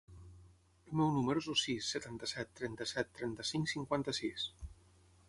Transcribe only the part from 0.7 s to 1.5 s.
El meu número es